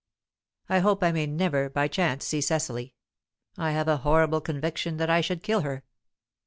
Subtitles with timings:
[0.67, 2.95] "I hope I may never by chance see Cecily;
[3.55, 5.83] I have a horrible conviction that I should kill her.